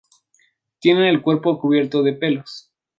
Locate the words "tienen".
0.79-1.03